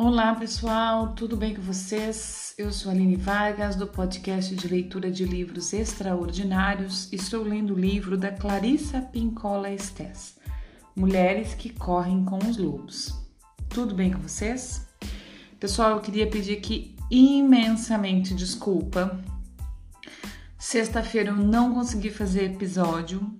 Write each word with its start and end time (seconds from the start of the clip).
Olá 0.00 0.32
pessoal, 0.32 1.08
tudo 1.08 1.36
bem 1.36 1.56
com 1.56 1.60
vocês? 1.60 2.54
Eu 2.56 2.70
sou 2.70 2.92
Aline 2.92 3.16
Vargas 3.16 3.74
do 3.74 3.84
podcast 3.84 4.54
de 4.54 4.68
leitura 4.68 5.10
de 5.10 5.24
livros 5.24 5.72
extraordinários. 5.72 7.12
Estou 7.12 7.42
lendo 7.42 7.74
o 7.74 7.76
livro 7.78 8.16
da 8.16 8.30
Clarissa 8.30 9.00
Pincola 9.00 9.68
Estes, 9.68 10.38
Mulheres 10.94 11.52
que 11.54 11.70
Correm 11.70 12.24
com 12.24 12.38
os 12.38 12.56
Lobos. 12.56 13.12
Tudo 13.68 13.92
bem 13.92 14.12
com 14.12 14.20
vocês? 14.20 14.86
Pessoal, 15.58 15.96
eu 15.96 16.00
queria 16.00 16.30
pedir 16.30 16.58
aqui 16.58 16.94
imensamente 17.10 18.36
desculpa. 18.36 19.20
Sexta-feira 20.56 21.30
eu 21.30 21.36
não 21.36 21.74
consegui 21.74 22.10
fazer 22.10 22.44
episódio. 22.44 23.36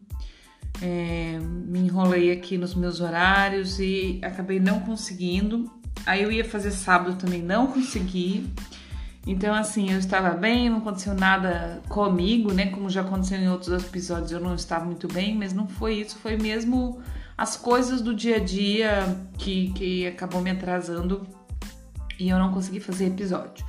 É, 0.82 1.38
me 1.38 1.78
enrolei 1.78 2.32
aqui 2.32 2.58
nos 2.58 2.74
meus 2.74 3.00
horários 3.00 3.78
e 3.78 4.18
acabei 4.24 4.58
não 4.58 4.80
conseguindo 4.80 5.77
Aí 6.08 6.22
eu 6.22 6.32
ia 6.32 6.42
fazer 6.42 6.70
sábado 6.70 7.16
também, 7.16 7.42
não 7.42 7.66
consegui. 7.66 8.50
Então, 9.26 9.54
assim, 9.54 9.92
eu 9.92 9.98
estava 9.98 10.30
bem, 10.30 10.70
não 10.70 10.78
aconteceu 10.78 11.12
nada 11.12 11.82
comigo, 11.86 12.50
né? 12.50 12.70
Como 12.70 12.88
já 12.88 13.02
aconteceu 13.02 13.38
em 13.38 13.46
outros 13.46 13.84
episódios, 13.84 14.32
eu 14.32 14.40
não 14.40 14.54
estava 14.54 14.86
muito 14.86 15.06
bem, 15.06 15.36
mas 15.36 15.52
não 15.52 15.68
foi 15.68 15.96
isso, 15.96 16.16
foi 16.16 16.38
mesmo 16.38 16.98
as 17.36 17.58
coisas 17.58 18.00
do 18.00 18.14
dia 18.14 18.36
a 18.36 18.38
dia 18.38 19.18
que, 19.36 19.70
que 19.74 20.06
acabou 20.06 20.40
me 20.40 20.50
atrasando 20.50 21.26
e 22.18 22.30
eu 22.30 22.38
não 22.38 22.54
consegui 22.54 22.80
fazer 22.80 23.08
episódio, 23.08 23.62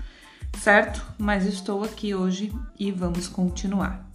certo? 0.58 1.06
Mas 1.18 1.46
estou 1.46 1.84
aqui 1.84 2.16
hoje 2.16 2.54
e 2.80 2.90
vamos 2.90 3.28
continuar. 3.28 4.10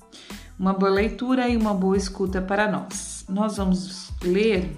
Uma 0.58 0.72
boa 0.72 0.90
leitura 0.90 1.46
e 1.46 1.58
uma 1.58 1.74
boa 1.74 1.96
escuta 1.96 2.40
para 2.40 2.70
nós. 2.70 3.26
Nós 3.28 3.58
vamos 3.58 4.10
ler 4.22 4.74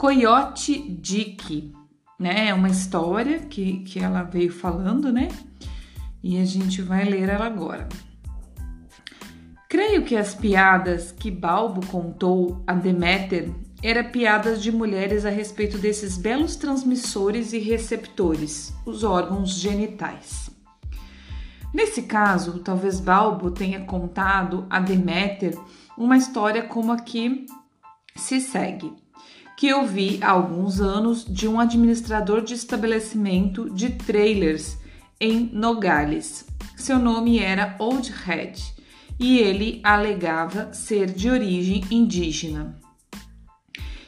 Coyote 0.00 0.80
Dick, 0.80 1.74
né? 2.18 2.48
É 2.48 2.54
uma 2.54 2.70
história 2.70 3.40
que, 3.40 3.80
que 3.80 3.98
ela 3.98 4.22
veio 4.22 4.50
falando, 4.50 5.12
né? 5.12 5.28
E 6.22 6.40
a 6.40 6.44
gente 6.46 6.80
vai 6.80 7.04
ler 7.04 7.28
ela 7.28 7.44
agora. 7.44 7.86
Creio 9.68 10.02
que 10.02 10.16
as 10.16 10.34
piadas 10.34 11.12
que 11.12 11.30
Balbo 11.30 11.86
contou 11.88 12.64
a 12.66 12.72
Deméter 12.72 13.50
eram 13.82 14.10
piadas 14.10 14.62
de 14.62 14.72
mulheres 14.72 15.26
a 15.26 15.28
respeito 15.28 15.76
desses 15.76 16.16
belos 16.16 16.56
transmissores 16.56 17.52
e 17.52 17.58
receptores, 17.58 18.72
os 18.86 19.04
órgãos 19.04 19.50
genitais. 19.50 20.48
Nesse 21.74 22.04
caso, 22.04 22.60
talvez 22.60 23.00
Balbo 23.00 23.50
tenha 23.50 23.80
contado 23.80 24.66
a 24.70 24.80
Deméter 24.80 25.58
uma 25.94 26.16
história 26.16 26.62
como 26.62 26.90
a 26.90 26.96
que 26.98 27.44
se 28.16 28.40
segue 28.40 28.94
que 29.60 29.68
eu 29.68 29.86
vi 29.86 30.18
há 30.22 30.30
alguns 30.30 30.80
anos 30.80 31.22
de 31.22 31.46
um 31.46 31.60
administrador 31.60 32.40
de 32.40 32.54
estabelecimento 32.54 33.68
de 33.68 33.90
trailers 33.90 34.78
em 35.20 35.50
Nogales. 35.52 36.46
Seu 36.78 36.98
nome 36.98 37.40
era 37.40 37.76
Old 37.78 38.10
Head 38.10 38.58
e 39.18 39.36
ele 39.36 39.78
alegava 39.84 40.72
ser 40.72 41.12
de 41.12 41.28
origem 41.28 41.84
indígena. 41.90 42.80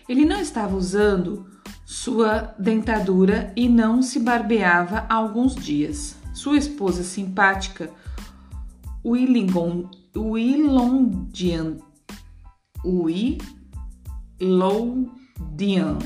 Ele 0.08 0.24
não 0.24 0.40
estava 0.40 0.74
usando 0.74 1.46
sua 1.84 2.54
dentadura 2.58 3.52
e 3.54 3.68
não 3.68 4.00
se 4.00 4.20
barbeava 4.20 5.04
há 5.06 5.16
alguns 5.16 5.54
dias. 5.54 6.16
Sua 6.32 6.56
esposa 6.56 7.02
simpática, 7.02 7.90
Willingon, 9.04 9.90
Willondian, 10.16 11.76
Willondian 12.82 15.21
Dian, 15.38 15.98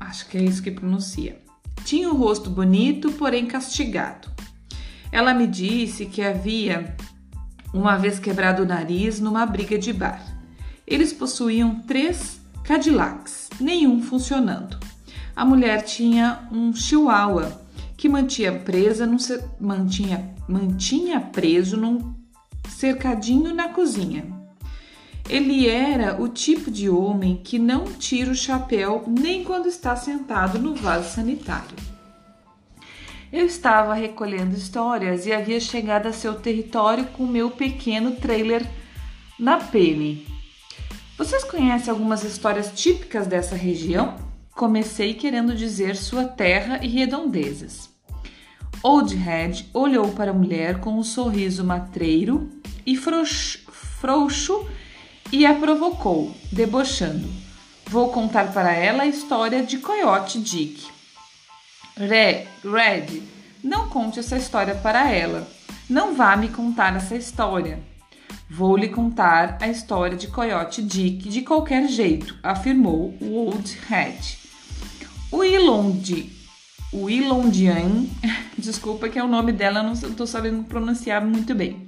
acho 0.00 0.28
que 0.28 0.38
é 0.38 0.42
isso 0.42 0.62
que 0.62 0.70
pronuncia. 0.70 1.40
Tinha 1.84 2.10
o 2.10 2.16
rosto 2.16 2.50
bonito, 2.50 3.12
porém 3.12 3.46
castigado. 3.46 4.28
Ela 5.10 5.32
me 5.32 5.46
disse 5.46 6.06
que 6.06 6.22
havia 6.22 6.96
uma 7.72 7.96
vez 7.96 8.18
quebrado 8.18 8.62
o 8.62 8.66
nariz 8.66 9.20
numa 9.20 9.46
briga 9.46 9.78
de 9.78 9.92
bar. 9.92 10.22
Eles 10.86 11.12
possuíam 11.12 11.80
três 11.80 12.40
Cadillacs, 12.64 13.48
nenhum 13.60 14.02
funcionando. 14.02 14.78
A 15.34 15.44
mulher 15.44 15.82
tinha 15.82 16.46
um 16.52 16.74
chihuahua 16.74 17.62
que 17.96 18.08
mantinha 18.08 18.52
presa 18.52 19.06
num, 19.06 19.16
mantinha, 19.58 20.34
mantinha 20.46 21.20
preso 21.20 21.76
num 21.76 22.14
cercadinho 22.68 23.54
na 23.54 23.70
cozinha. 23.70 24.37
Ele 25.28 25.68
era 25.68 26.20
o 26.20 26.26
tipo 26.26 26.70
de 26.70 26.88
homem 26.88 27.36
que 27.44 27.58
não 27.58 27.84
tira 27.84 28.30
o 28.30 28.34
chapéu 28.34 29.04
nem 29.06 29.44
quando 29.44 29.66
está 29.66 29.94
sentado 29.94 30.58
no 30.58 30.74
vaso 30.74 31.14
sanitário. 31.14 31.76
Eu 33.30 33.44
estava 33.44 33.92
recolhendo 33.92 34.56
histórias 34.56 35.26
e 35.26 35.32
havia 35.32 35.60
chegado 35.60 36.06
a 36.06 36.14
seu 36.14 36.36
território 36.36 37.04
com 37.08 37.26
meu 37.26 37.50
pequeno 37.50 38.12
trailer 38.12 38.66
na 39.38 39.58
pele. 39.58 40.26
Vocês 41.18 41.44
conhecem 41.44 41.90
algumas 41.90 42.24
histórias 42.24 42.72
típicas 42.74 43.26
dessa 43.26 43.54
região? 43.54 44.16
Comecei 44.52 45.12
querendo 45.12 45.54
dizer 45.54 45.94
sua 45.94 46.24
terra 46.24 46.80
e 46.82 46.88
redondezas. 46.88 47.90
Old 48.82 49.14
Head 49.14 49.68
olhou 49.74 50.08
para 50.12 50.30
a 50.30 50.34
mulher 50.34 50.80
com 50.80 50.98
um 50.98 51.02
sorriso 51.02 51.64
matreiro 51.64 52.48
e 52.86 52.96
frouxo, 52.96 53.58
frouxo 53.70 54.66
e 55.32 55.44
a 55.44 55.54
provocou, 55.54 56.34
debochando. 56.50 57.28
Vou 57.86 58.10
contar 58.10 58.52
para 58.52 58.72
ela 58.72 59.02
a 59.02 59.06
história 59.06 59.62
de 59.62 59.78
Coyote 59.78 60.38
Dick. 60.40 60.86
Red, 61.96 63.22
não 63.62 63.88
conte 63.88 64.18
essa 64.18 64.36
história 64.36 64.74
para 64.74 65.10
ela. 65.10 65.46
Não 65.88 66.14
vá 66.14 66.36
me 66.36 66.48
contar 66.48 66.96
essa 66.96 67.14
história. 67.14 67.78
Vou 68.50 68.76
lhe 68.76 68.88
contar 68.88 69.58
a 69.60 69.68
história 69.68 70.16
de 70.16 70.28
Coyote 70.28 70.82
Dick 70.82 71.28
de 71.28 71.42
qualquer 71.42 71.88
jeito, 71.88 72.36
afirmou 72.42 73.14
o 73.20 73.34
Old 73.34 73.78
Head. 73.88 74.38
O 75.30 75.44
Ilond, 75.44 76.32
o 76.92 77.10
Ilondian, 77.10 78.06
desculpa 78.56 79.08
que 79.08 79.18
é 79.18 79.24
o 79.24 79.28
nome 79.28 79.52
dela, 79.52 79.82
não 79.82 79.92
estou 79.92 80.26
sabendo 80.26 80.64
pronunciar 80.64 81.22
muito 81.22 81.54
bem 81.54 81.87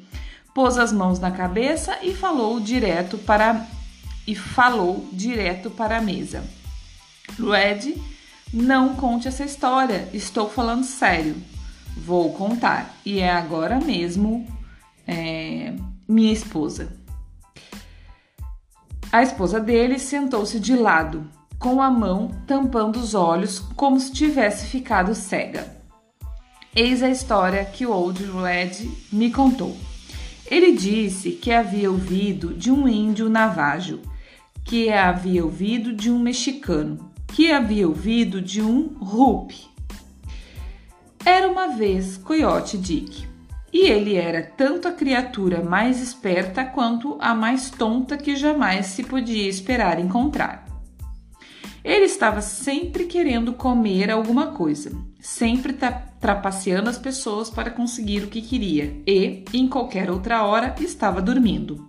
pôs 0.54 0.78
as 0.78 0.92
mãos 0.92 1.18
na 1.18 1.30
cabeça 1.30 1.98
e 2.02 2.14
falou 2.14 2.60
direto 2.60 3.18
para 3.18 3.66
e 4.26 4.34
falou 4.34 5.08
direto 5.12 5.70
para 5.70 5.98
a 5.98 6.00
mesa. 6.00 6.44
Red, 7.38 7.96
não 8.52 8.94
conte 8.94 9.28
essa 9.28 9.44
história, 9.44 10.08
estou 10.12 10.48
falando 10.48 10.84
sério. 10.84 11.36
Vou 11.96 12.32
contar 12.32 12.94
e 13.04 13.18
é 13.18 13.30
agora 13.30 13.80
mesmo 13.80 14.46
é, 15.06 15.72
minha 16.08 16.32
esposa. 16.32 16.96
A 19.12 19.22
esposa 19.22 19.58
dele 19.58 19.98
sentou-se 19.98 20.60
de 20.60 20.76
lado, 20.76 21.26
com 21.58 21.82
a 21.82 21.90
mão 21.90 22.30
tampando 22.46 22.96
os 22.96 23.14
olhos, 23.14 23.58
como 23.74 23.98
se 23.98 24.12
tivesse 24.12 24.66
ficado 24.66 25.14
cega. 25.14 25.76
Eis 26.74 27.02
a 27.02 27.10
história 27.10 27.64
que 27.64 27.84
o 27.84 27.90
Old 27.90 28.22
Red 28.24 28.88
me 29.12 29.32
contou. 29.32 29.76
Ele 30.50 30.72
disse 30.72 31.30
que 31.30 31.52
havia 31.52 31.90
ouvido 31.90 32.52
de 32.52 32.72
um 32.72 32.88
índio 32.88 33.28
navajo, 33.28 34.00
que 34.64 34.90
havia 34.90 35.44
ouvido 35.44 35.92
de 35.92 36.10
um 36.10 36.18
mexicano, 36.18 37.12
que 37.28 37.52
havia 37.52 37.86
ouvido 37.86 38.42
de 38.42 38.60
um 38.60 38.88
rupi. 38.98 39.70
Era 41.24 41.48
uma 41.48 41.68
vez 41.68 42.16
Coyote 42.16 42.76
Dick, 42.76 43.28
e 43.72 43.86
ele 43.86 44.16
era 44.16 44.42
tanto 44.42 44.88
a 44.88 44.92
criatura 44.92 45.62
mais 45.62 46.00
esperta 46.00 46.64
quanto 46.64 47.16
a 47.20 47.32
mais 47.32 47.70
tonta 47.70 48.16
que 48.16 48.34
jamais 48.34 48.86
se 48.86 49.04
podia 49.04 49.48
esperar 49.48 50.00
encontrar. 50.00 50.66
Ele 51.84 52.06
estava 52.06 52.41
sempre 52.41 53.04
querendo 53.04 53.53
comer 53.53 54.10
alguma 54.10 54.48
coisa, 54.48 54.91
sempre 55.20 55.76
trapaceando 56.18 56.88
as 56.88 56.98
pessoas 56.98 57.50
para 57.50 57.70
conseguir 57.70 58.24
o 58.24 58.28
que 58.28 58.42
queria 58.42 59.00
e, 59.06 59.44
em 59.52 59.68
qualquer 59.68 60.10
outra 60.10 60.42
hora, 60.42 60.74
estava 60.80 61.20
dormindo. 61.20 61.88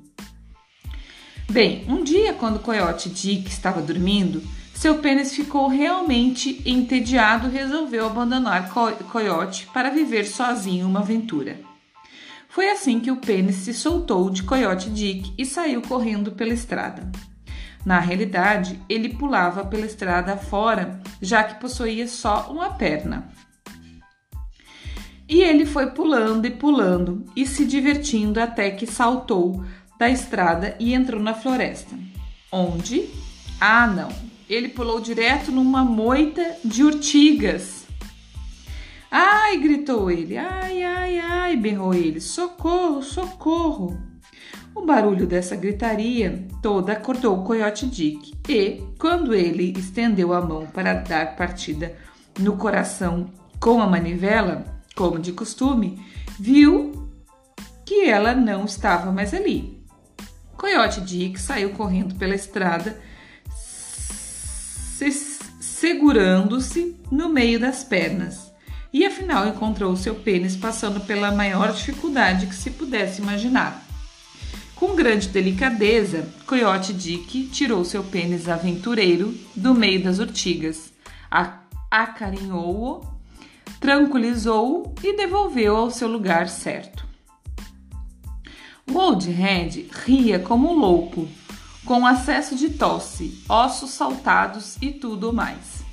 Bem, 1.49 1.85
um 1.87 2.03
dia, 2.03 2.33
quando 2.33 2.57
o 2.57 2.59
coiote 2.59 3.09
Dick 3.09 3.49
estava 3.49 3.81
dormindo, 3.81 4.41
seu 4.73 4.99
pênis 4.99 5.35
ficou 5.35 5.67
realmente 5.67 6.61
entediado 6.65 7.47
e 7.47 7.51
resolveu 7.51 8.05
abandonar 8.05 8.71
o 8.75 9.03
coiote 9.03 9.67
para 9.73 9.89
viver 9.89 10.25
sozinho 10.25 10.87
uma 10.87 11.01
aventura. 11.01 11.59
Foi 12.49 12.69
assim 12.69 12.99
que 12.99 13.11
o 13.11 13.17
pênis 13.17 13.57
se 13.57 13.73
soltou 13.73 14.29
de 14.29 14.43
coiote 14.43 14.89
Dick 14.89 15.33
e 15.37 15.45
saiu 15.45 15.81
correndo 15.81 16.31
pela 16.31 16.53
estrada. 16.53 17.11
Na 17.85 17.99
realidade, 17.99 18.79
ele 18.87 19.09
pulava 19.09 19.65
pela 19.65 19.85
estrada 19.85 20.37
fora, 20.37 20.99
já 21.21 21.43
que 21.43 21.59
possuía 21.59 22.07
só 22.07 22.51
uma 22.51 22.71
perna. 22.73 23.29
E 25.27 25.41
ele 25.41 25.65
foi 25.65 25.91
pulando 25.91 26.45
e 26.45 26.51
pulando 26.51 27.25
e 27.35 27.45
se 27.45 27.65
divertindo 27.65 28.39
até 28.39 28.69
que 28.71 28.85
saltou 28.85 29.63
da 29.97 30.09
estrada 30.09 30.75
e 30.79 30.93
entrou 30.93 31.21
na 31.21 31.33
floresta. 31.33 31.95
Onde? 32.51 33.09
Ah, 33.59 33.87
não! 33.87 34.31
ele 34.53 34.67
pulou 34.67 34.99
direto 34.99 35.49
numa 35.49 35.85
moita 35.85 36.57
de 36.63 36.83
urtigas. 36.83 37.85
Ai, 39.09 39.57
gritou 39.57 40.11
ele. 40.11 40.37
Ai, 40.37 40.83
ai, 40.83 41.19
ai, 41.19 41.55
berrou 41.55 41.93
ele. 41.93 42.19
Socorro, 42.19 43.01
socorro. 43.01 43.97
O 44.73 44.85
barulho 44.85 45.27
dessa 45.27 45.55
gritaria 45.55 46.47
toda 46.61 46.93
acordou 46.93 47.39
o 47.39 47.43
coiote 47.43 47.85
Dick 47.85 48.33
e, 48.47 48.81
quando 48.97 49.33
ele 49.33 49.77
estendeu 49.77 50.33
a 50.33 50.41
mão 50.41 50.65
para 50.65 50.93
dar 50.93 51.35
partida 51.35 51.95
no 52.39 52.55
coração 52.55 53.29
com 53.59 53.81
a 53.81 53.87
manivela, 53.87 54.65
como 54.95 55.19
de 55.19 55.33
costume, 55.33 56.03
viu 56.39 57.09
que 57.85 58.09
ela 58.09 58.33
não 58.33 58.65
estava 58.65 59.11
mais 59.11 59.33
ali. 59.33 59.81
Coiote 60.57 61.01
Dick 61.01 61.39
saiu 61.39 61.71
correndo 61.71 62.15
pela 62.15 62.35
estrada, 62.35 62.99
se 63.53 65.11
segurando-se 65.59 66.95
no 67.11 67.27
meio 67.27 67.59
das 67.59 67.83
pernas, 67.83 68.51
e 68.93 69.03
afinal 69.05 69.47
encontrou 69.47 69.95
seu 69.95 70.15
pênis 70.15 70.55
passando 70.55 71.01
pela 71.01 71.31
maior 71.31 71.73
dificuldade 71.73 72.45
que 72.45 72.55
se 72.55 72.69
pudesse 72.69 73.21
imaginar. 73.21 73.90
Com 74.81 74.95
grande 74.95 75.27
delicadeza, 75.27 76.27
Coyote 76.47 76.91
Dick 76.91 77.49
tirou 77.49 77.85
seu 77.85 78.03
pênis 78.03 78.49
aventureiro 78.49 79.31
do 79.55 79.75
meio 79.75 80.03
das 80.03 80.17
urtigas, 80.17 80.91
acarinhou-o, 81.91 83.05
tranquilizou-o 83.79 84.95
e 85.03 85.15
devolveu 85.15 85.75
ao 85.75 85.91
seu 85.91 86.07
lugar 86.07 86.49
certo. 86.49 87.05
O 88.91 88.97
Old 88.97 89.29
Red 89.29 89.85
ria 90.03 90.39
como 90.39 90.71
um 90.71 90.79
louco, 90.79 91.29
com 91.85 92.03
acesso 92.03 92.55
de 92.55 92.71
tosse, 92.71 93.39
ossos 93.47 93.91
saltados 93.91 94.77
e 94.81 94.89
tudo 94.89 95.31
mais. 95.31 95.83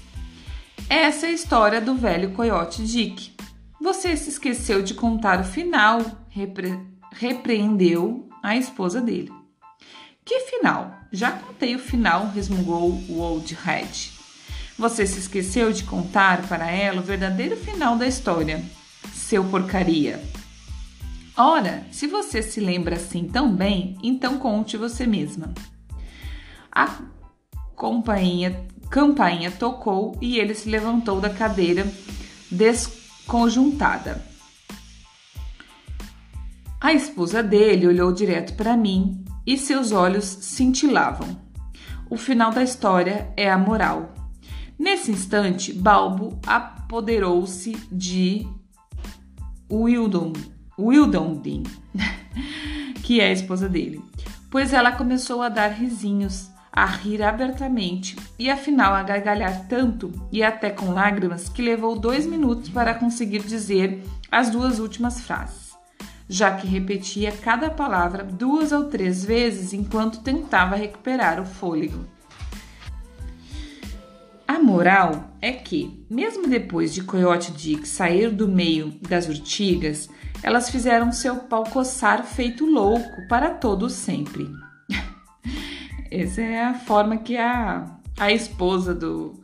Essa 0.88 1.26
é 1.26 1.28
a 1.28 1.34
história 1.34 1.78
do 1.82 1.94
velho 1.94 2.30
Coyote 2.30 2.82
Dick. 2.84 3.32
Você 3.78 4.16
se 4.16 4.30
esqueceu 4.30 4.82
de 4.82 4.94
contar 4.94 5.42
o 5.42 5.44
final, 5.44 6.00
repre 6.30 6.80
repreendeu 7.12 8.27
a 8.42 8.56
esposa 8.56 9.00
dele. 9.00 9.32
Que 10.24 10.40
final? 10.40 10.94
Já 11.10 11.32
contei 11.32 11.74
o 11.74 11.78
final, 11.78 12.30
resmungou 12.30 12.90
o 13.08 13.18
Old 13.18 13.54
Red. 13.54 14.10
Você 14.78 15.06
se 15.06 15.18
esqueceu 15.18 15.72
de 15.72 15.84
contar 15.84 16.46
para 16.46 16.70
ela 16.70 17.00
o 17.00 17.04
verdadeiro 17.04 17.56
final 17.56 17.96
da 17.96 18.06
história, 18.06 18.62
seu 19.12 19.42
porcaria. 19.44 20.22
Ora, 21.36 21.86
se 21.90 22.06
você 22.06 22.42
se 22.42 22.60
lembra 22.60 22.96
assim 22.96 23.24
tão 23.24 23.54
bem, 23.54 23.96
então 24.02 24.38
conte 24.38 24.76
você 24.76 25.06
mesma. 25.06 25.54
A 26.70 26.98
campainha, 27.76 28.66
campainha 28.90 29.50
tocou 29.50 30.16
e 30.20 30.38
ele 30.38 30.54
se 30.54 30.68
levantou 30.68 31.20
da 31.20 31.30
cadeira 31.30 31.86
desconjuntada. 32.50 34.27
A 36.80 36.92
esposa 36.92 37.42
dele 37.42 37.88
olhou 37.88 38.12
direto 38.12 38.54
para 38.54 38.76
mim 38.76 39.24
e 39.44 39.58
seus 39.58 39.90
olhos 39.90 40.24
cintilavam. 40.24 41.36
O 42.08 42.16
final 42.16 42.52
da 42.52 42.62
história 42.62 43.32
é 43.36 43.50
a 43.50 43.58
moral. 43.58 44.14
Nesse 44.78 45.10
instante, 45.10 45.72
Balbo 45.72 46.38
apoderou-se 46.46 47.72
de 47.90 48.46
Wildon, 49.68 50.32
Wildondin, 50.78 51.64
que 53.02 53.20
é 53.20 53.26
a 53.26 53.32
esposa 53.32 53.68
dele, 53.68 54.00
pois 54.48 54.72
ela 54.72 54.92
começou 54.92 55.42
a 55.42 55.48
dar 55.48 55.72
risinhos, 55.72 56.48
a 56.70 56.86
rir 56.86 57.24
abertamente 57.24 58.14
e 58.38 58.48
afinal 58.48 58.94
a 58.94 59.02
gargalhar 59.02 59.66
tanto 59.66 60.12
e 60.30 60.44
até 60.44 60.70
com 60.70 60.92
lágrimas 60.92 61.48
que 61.48 61.60
levou 61.60 61.98
dois 61.98 62.24
minutos 62.24 62.68
para 62.68 62.94
conseguir 62.94 63.42
dizer 63.42 64.04
as 64.30 64.48
duas 64.48 64.78
últimas 64.78 65.20
frases 65.20 65.67
já 66.28 66.54
que 66.54 66.66
repetia 66.66 67.32
cada 67.32 67.70
palavra 67.70 68.22
duas 68.22 68.70
ou 68.70 68.84
três 68.84 69.24
vezes 69.24 69.72
enquanto 69.72 70.20
tentava 70.20 70.76
recuperar 70.76 71.40
o 71.40 71.46
fôlego. 71.46 72.04
A 74.46 74.58
moral 74.58 75.30
é 75.40 75.52
que, 75.52 76.04
mesmo 76.10 76.48
depois 76.48 76.94
de 76.94 77.02
Coyote 77.02 77.52
Dick 77.52 77.86
sair 77.86 78.30
do 78.30 78.48
meio 78.48 78.94
das 79.08 79.28
urtigas, 79.28 80.08
elas 80.42 80.70
fizeram 80.70 81.12
seu 81.12 81.36
pau 81.36 81.64
coçar 81.64 82.24
feito 82.24 82.64
louco 82.64 83.26
para 83.28 83.50
todo 83.50 83.90
sempre. 83.90 84.48
Essa 86.10 86.40
é 86.40 86.64
a 86.64 86.74
forma 86.74 87.18
que 87.18 87.36
a, 87.36 87.98
a 88.18 88.32
esposa 88.32 88.94
do. 88.94 89.34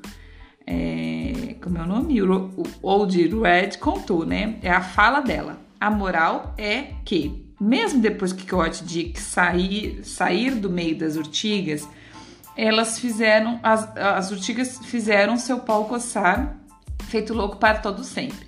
É, 0.67 1.57
como 1.61 1.77
é 1.77 1.83
o 1.83 1.87
nome? 1.87 2.23
O 2.23 2.63
Old 2.81 3.29
Red 3.39 3.77
contou, 3.79 4.25
né? 4.25 4.59
É 4.63 4.71
a 4.71 4.81
fala 4.81 5.21
dela. 5.21 5.64
A 5.85 5.91
moral 5.91 6.55
é 6.57 6.95
que, 7.05 7.47
mesmo 7.61 8.01
depois 8.01 8.33
que 8.33 8.49
Coyote 8.49 8.83
Dick 8.85 9.21
sair, 9.21 10.03
sair 10.03 10.55
do 10.55 10.71
meio 10.71 10.97
das 10.97 11.15
urtigas, 11.15 11.87
elas 12.57 12.99
fizeram, 12.99 13.61
as, 13.63 13.95
as 13.95 14.31
urtigas 14.31 14.79
fizeram 14.87 15.37
seu 15.37 15.59
pau 15.59 15.85
coçar, 15.85 16.57
feito 17.03 17.35
louco 17.35 17.59
para 17.59 17.81
todo 17.81 18.03
sempre. 18.03 18.47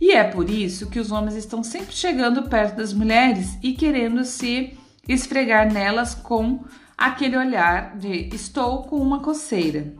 E 0.00 0.12
é 0.12 0.24
por 0.24 0.48
isso 0.48 0.88
que 0.88 0.98
os 0.98 1.12
homens 1.12 1.36
estão 1.36 1.62
sempre 1.62 1.94
chegando 1.94 2.48
perto 2.48 2.76
das 2.76 2.94
mulheres 2.94 3.58
e 3.62 3.74
querendo 3.74 4.24
se 4.24 4.72
esfregar 5.06 5.70
nelas 5.70 6.14
com 6.14 6.64
aquele 6.96 7.36
olhar 7.36 7.98
de 7.98 8.34
estou 8.34 8.84
com 8.84 8.96
uma 8.96 9.20
coceira. 9.20 9.92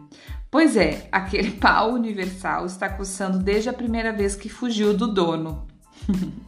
Pois 0.50 0.74
é, 0.74 1.06
aquele 1.12 1.50
pau 1.60 1.92
universal 1.92 2.64
está 2.64 2.88
coçando 2.88 3.36
desde 3.38 3.68
a 3.68 3.74
primeira 3.74 4.10
vez 4.10 4.34
que 4.34 4.48
fugiu 4.48 4.96
do 4.96 5.06
dono. 5.06 5.68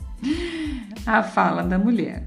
A 1.06 1.22
fala 1.22 1.62
da 1.62 1.78
mulher. 1.78 2.24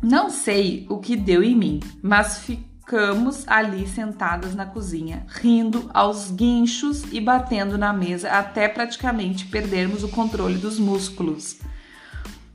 Não 0.00 0.30
sei 0.30 0.86
o 0.88 0.98
que 0.98 1.16
deu 1.16 1.42
em 1.42 1.56
mim, 1.56 1.80
mas 2.00 2.38
ficamos 2.38 3.42
ali 3.48 3.88
sentadas 3.88 4.54
na 4.54 4.64
cozinha, 4.64 5.26
rindo 5.28 5.90
aos 5.92 6.30
guinchos 6.30 7.02
e 7.12 7.20
batendo 7.20 7.76
na 7.76 7.92
mesa 7.92 8.30
até 8.30 8.68
praticamente 8.68 9.46
perdermos 9.46 10.04
o 10.04 10.08
controle 10.08 10.58
dos 10.58 10.78
músculos. 10.78 11.58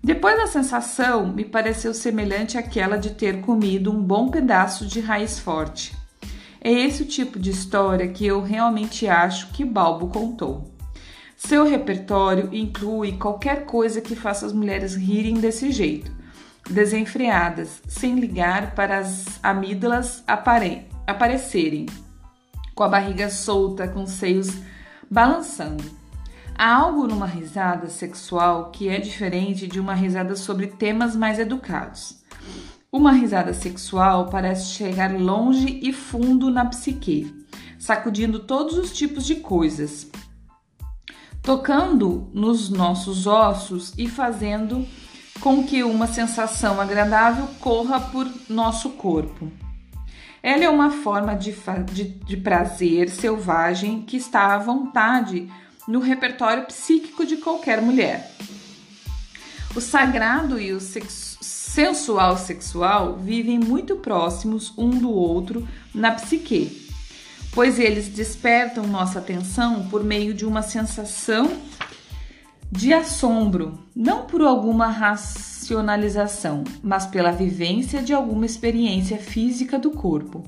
Depois 0.01 0.39
a 0.39 0.47
sensação 0.47 1.27
me 1.27 1.43
pareceu 1.43 1.93
semelhante 1.93 2.57
àquela 2.57 2.97
de 2.97 3.11
ter 3.11 3.41
comido 3.41 3.91
um 3.91 4.01
bom 4.01 4.29
pedaço 4.29 4.85
de 4.85 5.01
raiz 5.01 5.39
forte. 5.39 5.93
É 6.61 6.71
esse 6.71 7.03
o 7.03 7.05
tipo 7.05 7.37
de 7.37 7.49
história 7.49 8.07
que 8.07 8.25
eu 8.25 8.41
realmente 8.41 9.07
acho 9.07 9.51
que 9.51 9.65
Balbo 9.65 10.07
contou. 10.07 10.72
Seu 11.45 11.65
repertório 11.65 12.49
inclui 12.53 13.17
qualquer 13.17 13.65
coisa 13.65 13.99
que 13.99 14.15
faça 14.15 14.45
as 14.45 14.53
mulheres 14.53 14.95
rirem 14.95 15.35
desse 15.35 15.73
jeito, 15.73 16.09
desenfreadas, 16.69 17.81
sem 17.85 18.15
ligar 18.15 18.73
para 18.73 18.99
as 18.99 19.39
amígdalas 19.43 20.23
apare 20.25 20.87
aparecerem, 21.05 21.85
com 22.73 22.83
a 22.83 22.87
barriga 22.87 23.29
solta, 23.29 23.89
com 23.89 24.03
os 24.03 24.11
seios 24.11 24.53
balançando. 25.11 25.83
Há 26.57 26.75
algo 26.75 27.07
numa 27.07 27.25
risada 27.25 27.89
sexual 27.89 28.71
que 28.71 28.87
é 28.87 28.97
diferente 28.97 29.67
de 29.67 29.81
uma 29.81 29.93
risada 29.93 30.37
sobre 30.37 30.67
temas 30.67 31.13
mais 31.13 31.39
educados. 31.39 32.23
Uma 32.89 33.11
risada 33.11 33.53
sexual 33.53 34.29
parece 34.29 34.67
chegar 34.67 35.13
longe 35.13 35.77
e 35.83 35.91
fundo 35.91 36.49
na 36.49 36.63
psique, 36.63 37.45
sacudindo 37.77 38.39
todos 38.39 38.77
os 38.77 38.93
tipos 38.93 39.25
de 39.25 39.35
coisas, 39.35 40.09
tocando 41.43 42.29
nos 42.33 42.69
nossos 42.69 43.27
ossos 43.27 43.93
e 43.97 44.07
fazendo 44.07 44.87
com 45.41 45.61
que 45.63 45.83
uma 45.83 46.07
sensação 46.07 46.79
agradável 46.79 47.47
corra 47.59 47.99
por 47.99 48.31
nosso 48.49 48.91
corpo. 48.91 49.51
Ela 50.41 50.63
é 50.63 50.69
uma 50.69 50.89
forma 50.89 51.35
de, 51.35 51.53
de, 51.91 52.05
de 52.05 52.37
prazer 52.37 53.09
selvagem 53.09 54.01
que 54.01 54.15
está 54.15 54.53
à 54.53 54.57
vontade 54.57 55.51
no 55.85 55.99
repertório 55.99 56.65
psíquico 56.65 57.25
de 57.25 57.37
qualquer 57.37 57.81
mulher. 57.81 58.31
O 59.75 59.81
sagrado 59.81 60.59
e 60.59 60.71
o 60.71 60.79
sensual 60.79 62.37
sexual 62.37 63.17
vivem 63.17 63.59
muito 63.59 63.97
próximos 63.97 64.73
um 64.77 64.89
do 64.91 65.09
outro 65.09 65.67
na 65.93 66.11
psique 66.11 66.82
pois 67.53 67.77
eles 67.79 68.07
despertam 68.07 68.87
nossa 68.87 69.19
atenção 69.19 69.87
por 69.87 70.03
meio 70.03 70.33
de 70.33 70.45
uma 70.45 70.61
sensação 70.61 71.51
de 72.71 72.91
assombro, 72.91 73.77
não 73.95 74.25
por 74.25 74.41
alguma 74.41 74.87
racionalização, 74.87 76.63
mas 76.81 77.05
pela 77.05 77.31
vivência 77.31 78.01
de 78.01 78.11
alguma 78.11 78.47
experiência 78.47 79.17
física 79.17 79.77
do 79.77 79.91
corpo. 79.91 80.43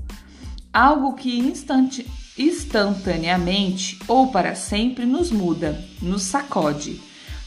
Algo 0.73 1.13
que 1.13 1.37
instante, 1.37 2.09
instantaneamente 2.37 3.99
ou 4.07 4.31
para 4.31 4.55
sempre 4.55 5.05
nos 5.05 5.29
muda, 5.29 5.79
nos 6.01 6.23
sacode, 6.23 6.99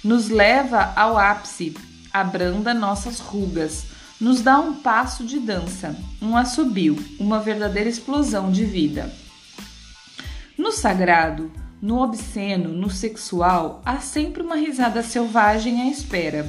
nos 0.05 0.29
leva 0.29 0.93
ao 0.95 1.19
ápice, 1.19 1.77
abranda 2.13 2.73
nossas 2.73 3.19
rugas, 3.19 3.87
nos 4.21 4.41
dá 4.41 4.61
um 4.61 4.75
passo 4.75 5.25
de 5.25 5.41
dança, 5.41 5.97
um 6.23 6.37
assobio, 6.37 6.97
uma 7.19 7.41
verdadeira 7.41 7.89
explosão 7.89 8.51
de 8.51 8.65
vida. 8.65 9.13
No 10.69 10.73
sagrado, 10.73 11.51
no 11.81 12.03
obsceno, 12.03 12.69
no 12.69 12.91
sexual, 12.91 13.81
há 13.87 14.01
sempre 14.01 14.43
uma 14.43 14.55
risada 14.55 15.03
selvagem 15.03 15.81
à 15.81 15.87
espera. 15.87 16.47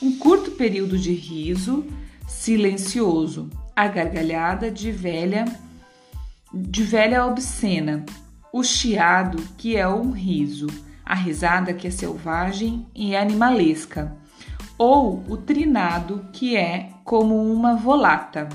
Um 0.00 0.16
curto 0.16 0.52
período 0.52 0.96
de 0.96 1.12
riso 1.12 1.84
silencioso, 2.26 3.50
a 3.76 3.86
gargalhada 3.88 4.70
de 4.70 4.90
velha 4.90 5.44
de 6.50 6.82
velha 6.82 7.26
obscena, 7.26 8.06
o 8.50 8.64
chiado 8.64 9.36
que 9.58 9.76
é 9.76 9.86
um 9.86 10.12
riso, 10.12 10.68
a 11.04 11.14
risada 11.14 11.74
que 11.74 11.86
é 11.86 11.90
selvagem 11.90 12.86
e 12.94 13.14
animalesca, 13.14 14.16
ou 14.78 15.22
o 15.28 15.36
trinado 15.36 16.26
que 16.32 16.56
é 16.56 16.88
como 17.04 17.36
uma 17.52 17.76
volata. 17.76 18.48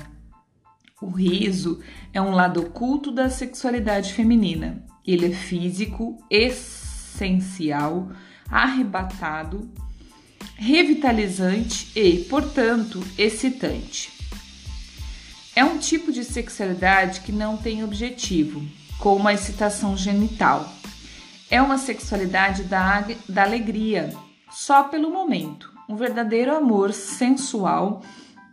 O 1.00 1.06
riso 1.06 1.80
é 2.12 2.20
um 2.20 2.32
lado 2.32 2.62
oculto 2.62 3.12
da 3.12 3.30
sexualidade 3.30 4.12
feminina. 4.12 4.87
Ele 5.08 5.28
é 5.28 5.30
físico, 5.30 6.22
essencial, 6.28 8.10
arrebatado, 8.50 9.66
revitalizante 10.54 11.90
e, 11.98 12.24
portanto, 12.24 13.02
excitante. 13.16 14.12
É 15.56 15.64
um 15.64 15.78
tipo 15.78 16.12
de 16.12 16.22
sexualidade 16.22 17.22
que 17.22 17.32
não 17.32 17.56
tem 17.56 17.82
objetivo, 17.82 18.62
como 18.98 19.26
a 19.26 19.32
excitação 19.32 19.96
genital. 19.96 20.70
É 21.50 21.62
uma 21.62 21.78
sexualidade 21.78 22.64
da, 22.64 23.02
da 23.26 23.44
alegria, 23.44 24.14
só 24.50 24.84
pelo 24.84 25.10
momento, 25.10 25.72
um 25.88 25.96
verdadeiro 25.96 26.54
amor 26.54 26.92
sensual 26.92 28.02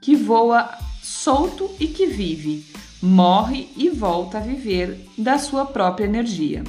que 0.02 0.16
voa 0.16 0.74
solto 1.04 1.70
e 1.82 1.88
que 1.88 2.06
vive, 2.06 2.66
morre 3.06 3.70
e 3.78 3.90
volta 3.90 4.40
a 4.40 4.42
viver 4.42 5.00
da 5.16 5.38
sua 5.38 5.66
própria 5.66 6.06
energia. 6.06 6.64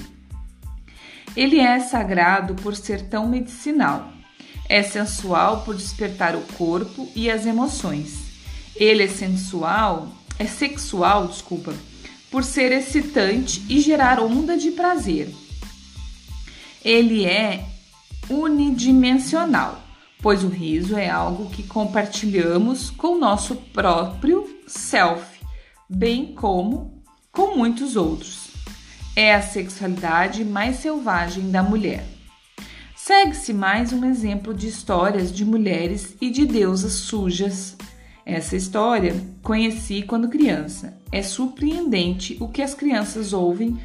Ele 1.35 1.59
é 1.59 1.81
sagrado 1.81 2.55
por 2.55 2.77
ser 2.77 3.09
tão 3.09 3.27
medicinal. 3.27 4.13
É 4.69 4.83
sensual 4.83 5.63
por 5.63 5.75
despertar 5.75 6.37
o 6.37 6.43
corpo 6.59 7.09
e 7.15 7.31
as 7.31 7.47
emoções. 7.47 8.27
Ele 8.75 9.05
é 9.05 9.09
sensual, 9.09 10.09
é 10.39 10.45
sexual, 10.45 11.27
desculpa, 11.29 11.75
por 12.31 12.45
ser 12.45 12.71
excitante 12.73 13.65
e 13.69 13.81
gerar 13.81 14.21
onda 14.21 14.59
de 14.59 14.73
prazer. 14.73 15.31
Ele 16.85 17.25
é 17.25 17.65
unidimensional, 18.29 19.81
pois 20.21 20.45
o 20.45 20.49
riso 20.49 20.97
é 20.97 21.09
algo 21.09 21.49
que 21.49 21.63
compartilhamos 21.63 22.91
com 22.91 23.19
nosso 23.19 23.57
próprio 23.57 24.47
self, 24.67 25.36
bem 25.89 26.35
como 26.35 27.03
com 27.33 27.57
muitos 27.57 27.97
outros. 27.97 28.49
É 29.15 29.35
a 29.35 29.43
sexualidade 29.43 30.45
mais 30.45 30.77
selvagem 30.77 31.51
da 31.51 31.63
mulher. 31.63 32.05
Segue-se 32.95 33.53
mais 33.53 33.93
um 33.93 34.05
exemplo 34.05 34.53
de 34.53 34.67
histórias 34.67 35.33
de 35.33 35.45
mulheres 35.45 36.17
e 36.21 36.29
de 36.29 36.45
deusas 36.45 36.95
sujas. 36.95 37.77
Essa 38.25 38.57
história 38.57 39.15
conheci 39.43 40.03
quando 40.03 40.29
criança. 40.29 40.99
É 41.13 41.23
surpreendente 41.23 42.37
o 42.41 42.49
que 42.49 42.63
as 42.63 42.75
crianças 42.75 43.33
ouvem 43.33 43.79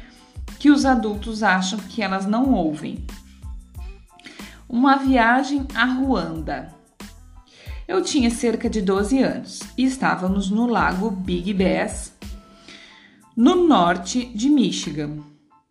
que 0.58 0.70
os 0.70 0.84
adultos 0.84 1.42
acham 1.42 1.78
que 1.78 2.02
elas 2.02 2.26
não 2.26 2.52
ouvem. 2.52 3.04
Uma 4.68 4.96
viagem 4.96 5.66
a 5.74 5.84
Ruanda. 5.84 6.74
Eu 7.92 8.00
tinha 8.00 8.30
cerca 8.30 8.70
de 8.70 8.80
12 8.80 9.18
anos 9.22 9.60
e 9.76 9.84
estávamos 9.84 10.48
no 10.48 10.66
lago 10.66 11.10
Big 11.10 11.52
Bass, 11.52 12.14
no 13.36 13.68
norte 13.68 14.24
de 14.34 14.48
Michigan. 14.48 15.18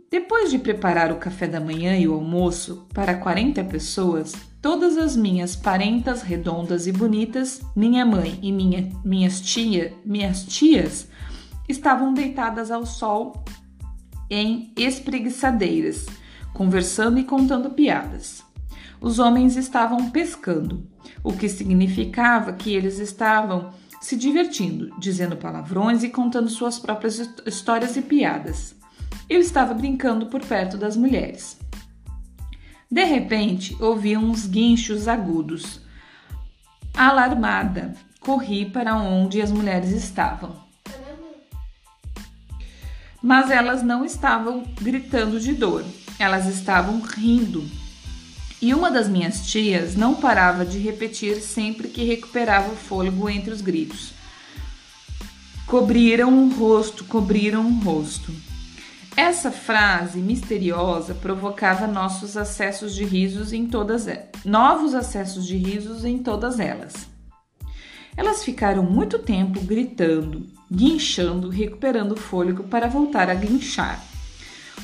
Depois 0.07 0.51
de 0.51 0.59
preparar 0.59 1.11
o 1.11 1.15
café 1.15 1.47
da 1.47 1.59
manhã 1.59 1.97
e 1.97 2.07
o 2.07 2.13
almoço 2.13 2.85
para 2.93 3.15
40 3.15 3.63
pessoas, 3.63 4.33
todas 4.61 4.99
as 4.99 5.15
minhas 5.15 5.55
parentas 5.55 6.21
redondas 6.21 6.85
e 6.85 6.91
bonitas, 6.91 7.59
minha 7.75 8.05
mãe 8.05 8.37
e 8.39 8.51
minha, 8.51 8.87
minhas, 9.03 9.41
tia, 9.41 9.91
minhas 10.05 10.43
tias, 10.43 11.07
estavam 11.67 12.13
deitadas 12.13 12.69
ao 12.69 12.85
sol 12.85 13.43
em 14.29 14.71
espreguiçadeiras, 14.77 16.05
conversando 16.53 17.17
e 17.17 17.23
contando 17.23 17.71
piadas 17.71 18.43
os 19.01 19.17
homens 19.17 19.57
estavam 19.57 20.11
pescando, 20.11 20.87
o 21.24 21.34
que 21.34 21.48
significava 21.48 22.53
que 22.53 22.74
eles 22.74 23.00
estavam 23.00 23.72
se 24.01 24.17
divertindo, 24.17 24.93
dizendo 24.98 25.38
palavrões 25.38 26.03
e 26.03 26.10
contando 26.10 26.50
suas 26.50 26.79
próprias 26.79 27.20
histórias 27.46 27.96
e 27.96 28.01
piadas. 28.01 28.75
Eu 29.29 29.39
estava 29.39 29.74
brincando 29.74 30.25
por 30.25 30.41
perto 30.41 30.77
das 30.77 30.98
mulheres. 30.98 31.60
De 32.89 33.03
repente, 33.03 33.77
ouvi 33.79 34.17
uns 34.17 34.46
guinchos 34.46 35.08
agudos. 35.08 35.79
Alarmada, 36.93 37.93
corri 38.20 38.65
para 38.65 38.98
onde 38.98 39.41
as 39.41 39.51
mulheres 39.51 39.91
estavam. 39.91 40.55
Mas 43.22 43.51
elas 43.51 43.84
não 43.84 44.03
estavam 44.03 44.63
gritando 44.81 45.39
de 45.39 45.53
dor, 45.53 45.86
elas 46.17 46.48
estavam 46.48 47.00
rindo 47.01 47.63
e 48.62 48.75
uma 48.75 48.91
das 48.91 49.10
minhas 49.10 49.48
tias 49.48 49.96
não 49.96 50.13
parava 50.13 50.63
de 50.63 50.77
repetir 50.77 51.41
sempre 51.41 51.88
que 51.88 52.03
recuperava 52.03 52.72
o 52.72 52.75
fôlego 52.75 53.27
entre 53.27 53.51
os 53.51 53.60
gritos. 53.60 54.13
Cobriram 55.65 56.46
o 56.46 56.53
rosto, 56.53 57.03
cobriram 57.06 57.65
o 57.65 57.80
rosto. 57.80 58.32
Essa 59.18 59.51
frase 59.51 60.20
misteriosa 60.20 61.15
provocava 61.15 61.88
nossos 61.88 62.38
acessos 62.38 62.94
de 62.94 63.03
risos 63.03 63.51
em 63.51 63.65
todas 63.65 64.08
novos 64.46 64.94
acessos 64.94 65.46
de 65.46 65.58
risos 65.58 66.06
em 66.06 66.20
todas 66.20 66.60
elas. 66.60 67.10
Elas 68.15 68.44
ficaram 68.44 68.84
muito 68.84 69.20
tempo 69.20 69.60
gritando, 69.62 70.46
guinchando, 70.72 71.50
recuperando 71.50 72.12
o 72.12 72.20
fôlego 72.20 72.63
para 72.63 72.88
voltar 72.88 73.30
a 73.30 73.34
guinchar. 73.34 74.03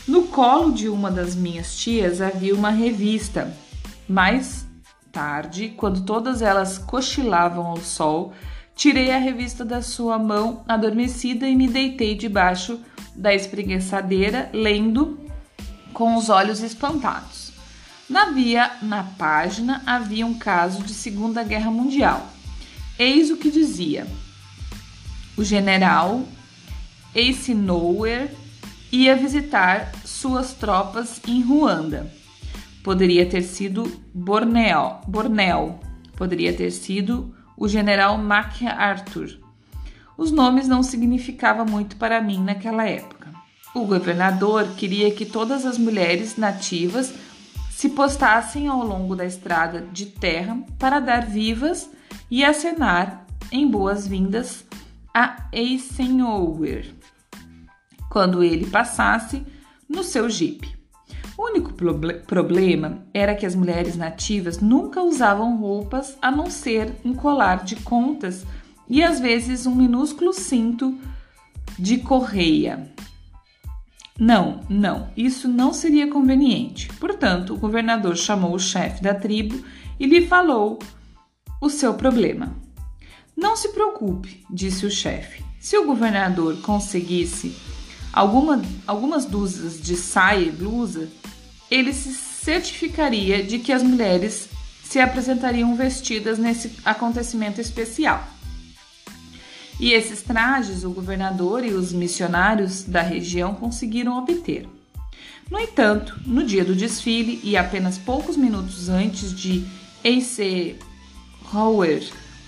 No 0.08 0.24
colo 0.24 0.72
de 0.72 0.88
uma 0.88 1.12
das 1.12 1.36
minhas 1.36 1.78
tias 1.78 2.22
havia 2.22 2.56
uma 2.56 2.70
revista 2.70 3.54
mais 4.08 4.66
tarde, 5.12 5.74
quando 5.76 6.06
todas 6.06 6.42
elas 6.42 6.78
cochilavam 6.78 7.66
ao 7.66 7.78
sol, 7.78 8.34
tirei 8.76 9.12
a 9.12 9.18
revista 9.18 9.66
da 9.66 9.82
sua 9.82 10.20
mão 10.20 10.64
adormecida 10.68 11.48
e 11.48 11.56
me 11.56 11.68
deitei 11.68 12.16
debaixo 12.16 12.80
da 13.16 13.34
espreguiçadeira, 13.34 14.50
lendo 14.54 15.20
com 15.92 16.16
os 16.16 16.30
olhos 16.30 16.62
espantados. 16.62 17.52
Na, 18.08 18.26
via, 18.26 18.72
na 18.82 19.04
página 19.04 19.82
havia 19.86 20.26
um 20.26 20.38
caso 20.38 20.84
de 20.84 20.94
Segunda 20.94 21.44
Guerra 21.44 21.72
Mundial. 21.72 22.28
Eis 22.98 23.30
o 23.32 23.38
que 23.38 23.52
dizia: 23.52 24.08
o 25.36 25.44
general 25.44 26.24
Eisenhower 27.14 28.32
ia 28.92 29.16
visitar 29.16 29.92
suas 30.06 30.54
tropas 30.54 31.20
em 31.28 31.42
Ruanda. 31.42 32.17
Poderia 32.88 33.26
ter 33.26 33.42
sido 33.42 33.84
Borneo, 34.14 35.02
Borneo. 35.06 35.78
Poderia 36.16 36.54
ter 36.54 36.72
sido 36.72 37.36
o 37.58 37.68
general 37.68 38.18
MacArthur. 38.18 39.42
Os 40.18 40.32
nomes 40.32 40.70
não 40.70 40.82
significavam 40.82 41.66
muito 41.66 41.98
para 41.98 42.22
mim 42.22 42.42
naquela 42.42 42.88
época. 42.88 43.34
O 43.76 43.84
governador 43.84 44.70
queria 44.78 45.12
que 45.12 45.26
todas 45.26 45.66
as 45.66 45.78
mulheres 45.78 46.38
nativas 46.38 47.14
se 47.70 47.90
postassem 47.90 48.70
ao 48.70 48.82
longo 48.86 49.18
da 49.18 49.26
estrada 49.26 49.82
de 49.92 50.06
terra 50.06 50.58
para 50.80 51.02
dar 51.02 51.26
vivas 51.26 51.90
e 52.32 52.42
acenar 52.42 53.28
em 53.52 53.68
boas-vindas 53.68 54.64
a 55.14 55.50
Eisenhower 55.52 56.86
quando 58.10 58.42
ele 58.42 58.66
passasse 58.66 59.46
no 59.90 60.06
seu 60.06 60.30
jipe. 60.30 60.77
O 61.38 61.46
único 61.46 61.72
problema 62.26 63.06
era 63.14 63.36
que 63.36 63.46
as 63.46 63.54
mulheres 63.54 63.96
nativas 63.96 64.60
nunca 64.60 65.04
usavam 65.04 65.58
roupas 65.58 66.18
a 66.20 66.32
não 66.32 66.50
ser 66.50 66.96
um 67.06 67.14
colar 67.14 67.64
de 67.64 67.76
contas 67.76 68.44
e 68.90 69.04
às 69.04 69.20
vezes 69.20 69.68
um 69.68 69.76
minúsculo 69.76 70.34
cinto 70.34 70.98
de 71.78 72.00
correia. 72.00 72.92
Não, 74.20 74.62
não, 74.68 75.12
isso 75.16 75.48
não 75.48 75.72
seria 75.72 76.10
conveniente. 76.10 76.90
Portanto, 76.96 77.54
o 77.54 77.58
governador 77.58 78.18
chamou 78.18 78.56
o 78.56 78.60
chefe 78.60 79.04
da 79.04 79.14
tribo 79.14 79.64
e 80.00 80.08
lhe 80.08 80.26
falou 80.26 80.80
o 81.62 81.70
seu 81.70 81.94
problema. 81.94 82.56
Não 83.36 83.56
se 83.56 83.70
preocupe, 83.70 84.44
disse 84.50 84.88
o 84.88 84.92
chefe. 84.92 85.44
Se 85.60 85.78
o 85.78 85.86
governador 85.86 86.60
conseguisse 86.62 87.56
alguma, 88.12 88.60
algumas 88.88 89.26
dúzias 89.26 89.80
de 89.80 89.96
saia 89.96 90.46
e 90.46 90.52
blusa, 90.52 91.08
ele 91.70 91.94
se 91.94 92.14
certificaria 92.14 93.44
de 93.44 93.60
que 93.60 93.74
as 93.74 93.84
mulheres 93.84 94.50
se 94.84 95.00
apresentariam 95.00 95.76
vestidas 95.76 96.40
nesse 96.40 96.72
acontecimento 96.86 97.60
especial. 97.60 98.26
E 99.80 99.92
esses 99.92 100.22
trajes 100.22 100.84
o 100.84 100.90
governador 100.90 101.64
e 101.64 101.74
os 101.74 101.92
missionários 101.92 102.84
da 102.84 103.02
região 103.02 103.54
conseguiram 103.54 104.18
obter. 104.18 104.68
No 105.52 105.60
entanto, 105.60 106.20
no 106.26 106.44
dia 106.44 106.66
do 106.66 106.76
desfile 106.76 107.40
e 107.44 107.56
apenas 107.56 107.98
poucos 107.98 108.36
minutos 108.36 108.90
antes 108.90 109.34
de 109.34 109.66
Eisenhower 110.04 110.78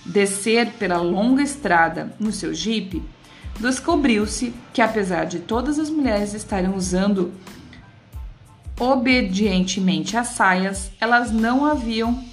descer 0.04 0.72
pela 0.72 0.98
longa 0.98 1.42
estrada 1.42 2.12
no 2.18 2.32
seu 2.32 2.52
jipe, 2.52 3.02
descobriu-se 3.58 4.52
que, 4.72 4.82
apesar 4.82 5.24
de 5.24 5.40
todas 5.40 5.78
as 5.78 5.90
mulheres 5.90 6.34
estarem 6.34 6.74
usando 6.74 7.32
obedientemente 8.80 10.16
as 10.16 10.28
saias, 10.28 10.90
elas 10.98 11.30
não 11.30 11.66
haviam 11.66 12.24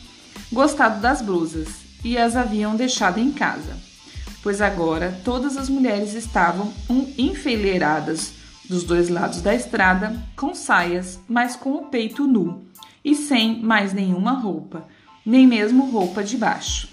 gostado 0.51 1.01
das 1.01 1.21
blusas 1.21 1.67
e 2.05 2.17
as 2.17 2.37
haviam 2.37 2.73
deixado 2.73 3.19
em 3.19 3.33
casa, 3.33 3.75
pois 4.41 4.61
agora 4.61 5.19
todas 5.25 5.57
as 5.57 5.67
mulheres 5.67 6.13
estavam 6.13 6.73
enfileiradas 7.17 8.31
dos 8.69 8.85
dois 8.85 9.09
lados 9.09 9.41
da 9.41 9.53
estrada 9.53 10.15
com 10.37 10.55
saias, 10.55 11.19
mas 11.27 11.57
com 11.57 11.71
o 11.71 11.87
peito 11.87 12.25
nu 12.25 12.65
e 13.03 13.13
sem 13.13 13.61
mais 13.61 13.91
nenhuma 13.91 14.31
roupa, 14.31 14.87
nem 15.25 15.45
mesmo 15.45 15.91
roupa 15.91 16.23
de 16.23 16.37
baixo. 16.37 16.87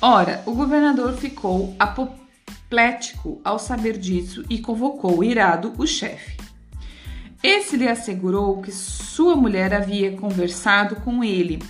Ora, 0.00 0.42
o 0.44 0.52
governador 0.52 1.16
ficou 1.16 1.74
apoplético 1.78 3.40
ao 3.42 3.58
saber 3.58 3.96
disso 3.96 4.44
e 4.50 4.58
convocou 4.58 5.24
irado 5.24 5.72
o 5.78 5.86
chefe. 5.86 6.42
Esse 7.42 7.76
lhe 7.76 7.88
assegurou 7.88 8.62
que 8.62 8.70
sua 8.70 9.34
mulher 9.34 9.74
havia 9.74 10.12
conversado 10.12 10.96
com 10.96 11.24
ele, 11.24 11.60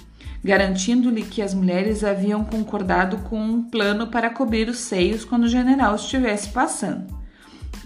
garantindo-lhe 0.45 1.23
que 1.23 1.41
as 1.41 1.55
mulheres 1.55 2.05
haviam 2.05 2.45
concordado 2.45 3.19
com 3.29 3.41
um 3.41 3.63
plano 3.63 4.09
para 4.09 4.29
cobrir 4.29 4.69
os 4.69 4.79
seios 4.79 5.25
quando 5.25 5.45
o 5.45 5.49
general 5.49 5.95
estivesse 5.95 6.51
passando. 6.51 7.07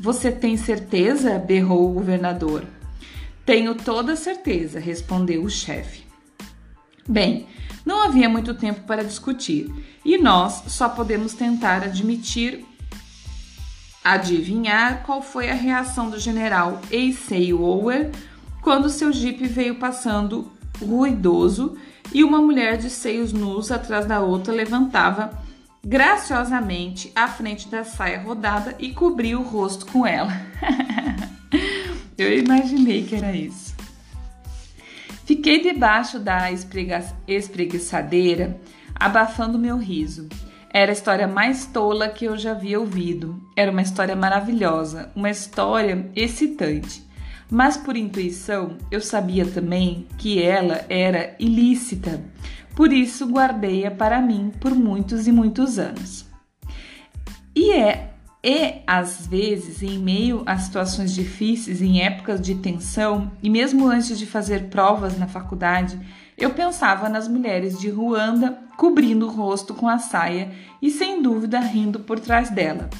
Você 0.01 0.33
tem 0.33 0.57
certeza? 0.57 1.39
berrou 1.39 1.89
o 1.89 1.95
governador. 1.95 2.65
Tenho 3.45 3.77
toda 3.77 4.17
certeza, 4.17 4.81
respondeu 4.81 5.45
o 5.45 5.49
chefe. 5.49 6.05
Bem, 7.09 7.47
não 7.85 8.03
havia 8.03 8.29
muito 8.29 8.53
tempo 8.53 8.81
para 8.81 9.05
discutir 9.05 9.73
e 10.05 10.19
nós 10.19 10.65
só 10.67 10.89
podemos 10.89 11.35
tentar 11.35 11.85
admitir, 11.85 12.65
adivinhar 14.13 15.03
qual 15.05 15.21
foi 15.21 15.51
a 15.51 15.55
reação 15.55 16.09
do 16.09 16.19
general 16.19 16.81
Eisenhower 16.91 18.11
quando 18.63 18.89
seu 18.89 19.13
jipe 19.13 19.47
veio 19.47 19.77
passando 19.77 20.51
ruidoso 20.81 21.77
e 22.13 22.23
uma 22.23 22.41
mulher 22.41 22.77
de 22.77 22.89
seios 22.89 23.33
nus 23.33 23.71
atrás 23.71 24.07
da 24.07 24.21
outra 24.21 24.53
levantava 24.53 25.31
graciosamente 25.85 27.13
à 27.15 27.29
frente 27.29 27.69
da 27.69 27.85
saia 27.85 28.21
rodada 28.21 28.75
e 28.79 28.93
cobriu 28.93 29.41
o 29.41 29.45
rosto 29.45 29.87
com 29.87 30.07
ela. 30.07 30.33
Eu 32.19 32.37
imaginei 32.39 33.05
que 33.05 33.15
era 33.15 33.33
isso. 33.35 33.75
Fiquei 35.25 35.61
debaixo 35.61 36.19
da 36.19 36.51
espreguiçadeira, 37.27 38.61
abafando 38.95 39.59
meu 39.59 39.77
riso. 39.77 40.29
Era 40.77 40.93
a 40.93 40.93
história 40.93 41.27
mais 41.27 41.65
tola 41.65 42.07
que 42.07 42.27
eu 42.27 42.37
já 42.37 42.51
havia 42.51 42.79
ouvido. 42.79 43.43
Era 43.57 43.71
uma 43.71 43.81
história 43.81 44.15
maravilhosa, 44.15 45.11
uma 45.17 45.31
história 45.31 46.11
excitante. 46.15 47.03
Mas 47.51 47.79
por 47.79 47.97
intuição, 47.97 48.77
eu 48.91 49.01
sabia 49.01 49.47
também 49.47 50.07
que 50.19 50.43
ela 50.43 50.85
era 50.91 51.35
ilícita. 51.39 52.23
Por 52.75 52.93
isso 52.93 53.25
guardei-a 53.25 53.91
para 53.91 54.21
mim 54.21 54.53
por 54.61 54.75
muitos 54.75 55.27
e 55.27 55.33
muitos 55.33 55.79
anos. 55.79 56.27
E 57.55 57.73
é 57.73 58.13
e 58.45 58.83
às 58.87 59.27
vezes, 59.27 59.83
em 59.83 59.99
meio 59.99 60.43
a 60.45 60.59
situações 60.59 61.15
difíceis, 61.15 61.81
em 61.81 62.03
épocas 62.03 62.39
de 62.39 62.55
tensão, 62.55 63.33
e 63.43 63.49
mesmo 63.49 63.89
antes 63.89 64.19
de 64.19 64.27
fazer 64.27 64.69
provas 64.69 65.19
na 65.19 65.27
faculdade, 65.27 65.99
eu 66.37 66.51
pensava 66.51 67.09
nas 67.09 67.29
mulheres 67.29 67.79
de 67.79 67.89
Ruanda 67.89 68.59
cobrindo 68.77 69.27
o 69.27 69.31
rosto 69.31 69.75
com 69.75 69.89
a 69.89 69.99
saia 69.99 70.53
e 70.83 70.91
sem 70.91 71.23
dúvida 71.23 71.59
rindo 71.61 72.01
por 72.01 72.21
trás 72.21 72.51
dela. 72.51 72.91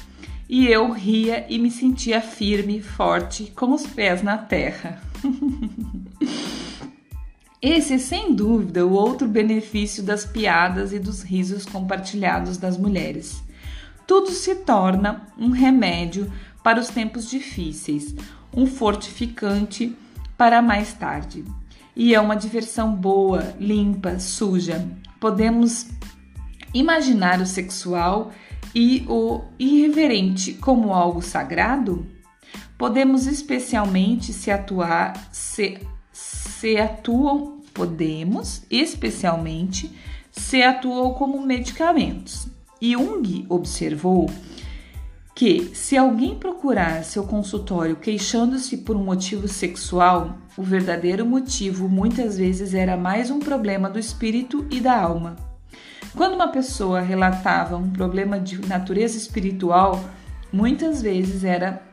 E 0.49 0.67
eu 0.67 0.91
ria 0.91 1.45
e 1.49 1.59
me 1.59 1.69
sentia 1.69 2.21
firme, 2.21 2.81
forte, 2.81 3.51
com 3.55 3.73
os 3.73 3.85
pés 3.85 4.23
na 4.23 4.37
terra. 4.37 5.01
Esse 7.61 7.95
é 7.95 7.97
sem 7.97 8.33
dúvida 8.33 8.85
o 8.85 8.93
outro 8.93 9.27
benefício 9.27 10.01
das 10.01 10.25
piadas 10.25 10.93
e 10.93 10.99
dos 10.99 11.21
risos 11.21 11.65
compartilhados 11.65 12.57
das 12.57 12.77
mulheres 12.77 13.45
tudo 14.07 14.31
se 14.31 14.55
torna 14.55 15.27
um 15.37 15.49
remédio 15.49 16.31
para 16.63 16.79
os 16.79 16.87
tempos 16.87 17.29
difíceis, 17.29 18.15
um 18.53 18.65
fortificante 18.65 19.95
para 20.37 20.61
mais 20.61 20.93
tarde. 20.93 21.43
E 21.99 22.13
é 22.13 22.21
uma 22.21 22.35
diversão 22.35 22.95
boa, 22.95 23.55
limpa, 23.59 24.19
suja. 24.19 24.87
Podemos 25.19 25.87
imaginar 26.71 27.41
o 27.41 27.45
sexual 27.45 28.31
e 28.75 29.03
o 29.09 29.41
irreverente 29.57 30.53
como 30.53 30.93
algo 30.93 31.23
sagrado? 31.23 32.05
Podemos 32.77 33.25
especialmente 33.25 34.31
se 34.31 34.51
atuar 34.51 35.27
se, 35.31 35.79
se 36.13 36.77
atuam 36.77 37.57
podemos 37.73 38.61
especialmente 38.69 39.91
se 40.31 40.61
atuam 40.61 41.15
como 41.15 41.41
medicamentos. 41.41 42.47
Jung 42.79 43.47
observou 43.49 44.29
que, 45.37 45.69
se 45.75 45.95
alguém 45.95 46.33
procurar 46.33 47.03
seu 47.03 47.23
consultório 47.23 47.95
queixando-se 47.95 48.75
por 48.77 48.95
um 48.95 49.03
motivo 49.03 49.47
sexual, 49.47 50.35
o 50.57 50.63
verdadeiro 50.63 51.23
motivo 51.27 51.87
muitas 51.87 52.39
vezes 52.39 52.73
era 52.73 52.97
mais 52.97 53.29
um 53.29 53.37
problema 53.37 53.87
do 53.87 53.99
espírito 53.99 54.65
e 54.71 54.79
da 54.79 54.99
alma. 54.99 55.35
Quando 56.15 56.33
uma 56.33 56.47
pessoa 56.47 57.01
relatava 57.01 57.77
um 57.77 57.91
problema 57.91 58.39
de 58.39 58.59
natureza 58.67 59.15
espiritual, 59.15 60.03
muitas 60.51 61.03
vezes 61.03 61.43
era, 61.43 61.83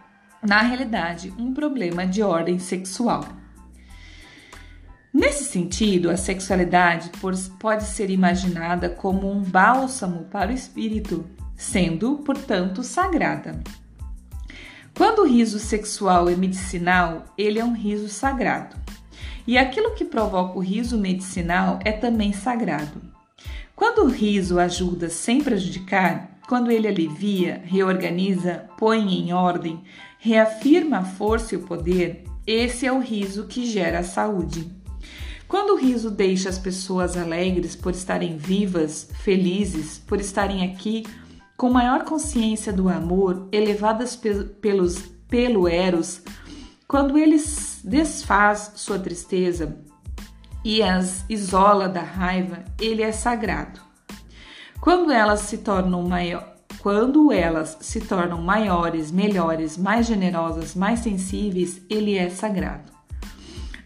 na 0.42 0.62
realidade, 0.62 1.30
um 1.38 1.52
problema 1.52 2.06
de 2.06 2.22
ordem 2.22 2.58
sexual. 2.58 3.26
Nesse 5.12 5.44
sentido, 5.44 6.08
a 6.08 6.16
sexualidade 6.16 7.10
pode 7.60 7.84
ser 7.84 8.08
imaginada 8.08 8.88
como 8.88 9.30
um 9.30 9.42
bálsamo 9.42 10.24
para 10.30 10.50
o 10.50 10.54
espírito, 10.54 11.26
sendo, 11.56 12.16
portanto, 12.18 12.82
sagrada. 12.82 13.60
Quando 14.96 15.22
o 15.22 15.26
riso 15.26 15.58
sexual 15.58 16.28
é 16.28 16.36
medicinal, 16.36 17.24
ele 17.36 17.58
é 17.58 17.64
um 17.64 17.74
riso 17.74 18.08
sagrado. 18.08 18.76
E 19.46 19.58
aquilo 19.58 19.94
que 19.94 20.04
provoca 20.04 20.56
o 20.56 20.62
riso 20.62 20.96
medicinal 20.96 21.78
é 21.84 21.92
também 21.92 22.32
sagrado. 22.32 23.02
Quando 23.74 24.04
o 24.04 24.08
riso 24.08 24.58
ajuda 24.58 25.10
sem 25.10 25.42
prejudicar, 25.42 26.38
quando 26.48 26.70
ele 26.70 26.86
alivia, 26.86 27.60
reorganiza, 27.64 28.66
põe 28.78 29.14
em 29.14 29.32
ordem, 29.32 29.82
reafirma 30.18 30.98
a 30.98 31.04
força 31.04 31.54
e 31.54 31.58
o 31.58 31.62
poder, 31.62 32.24
esse 32.46 32.86
é 32.86 32.92
o 32.92 33.00
riso 33.00 33.46
que 33.46 33.66
gera 33.66 33.98
a 33.98 34.04
saúde. 34.04 34.70
Quando 35.48 35.70
o 35.70 35.76
riso 35.76 36.10
deixa 36.10 36.48
as 36.48 36.58
pessoas 36.58 37.16
alegres 37.16 37.74
por 37.74 37.92
estarem 37.92 38.36
vivas, 38.36 39.08
felizes, 39.22 39.98
por 40.06 40.20
estarem 40.20 40.64
aqui, 40.64 41.04
com 41.56 41.70
maior 41.70 42.04
consciência 42.04 42.72
do 42.72 42.88
amor, 42.88 43.48
elevadas 43.52 44.16
pe 44.16 44.44
pelos, 44.60 45.02
pelo 45.28 45.68
Eros, 45.68 46.22
quando 46.86 47.16
ele 47.18 47.36
desfaz 47.82 48.72
sua 48.76 48.98
tristeza 48.98 49.76
e 50.64 50.82
as 50.82 51.24
isola 51.28 51.88
da 51.88 52.02
raiva, 52.02 52.64
ele 52.80 53.02
é 53.02 53.12
sagrado. 53.12 53.80
Quando 54.80 55.10
elas 55.10 55.40
se 55.40 55.58
tornam 55.58 56.02
maior, 56.02 56.54
quando 56.78 57.32
elas 57.32 57.78
se 57.80 58.00
tornam 58.00 58.42
maiores, 58.42 59.10
melhores, 59.10 59.78
mais 59.78 60.06
generosas, 60.06 60.74
mais 60.74 61.00
sensíveis, 61.00 61.80
ele 61.88 62.16
é 62.16 62.28
sagrado. 62.28 62.92